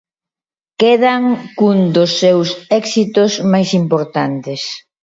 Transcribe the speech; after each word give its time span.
Quedan 0.81 1.23
cun 1.57 1.79
dos 1.95 2.11
seus 2.21 2.49
éxitos 2.81 3.31
máis 3.51 3.69
importantes. 3.81 4.61